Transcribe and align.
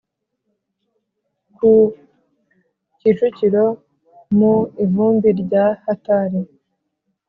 ku 1.55 1.71
kicukiro 2.99 3.65
mu 4.37 4.53
ivumbi 4.83 5.29
rya 5.41 5.65
hatari 5.83 6.39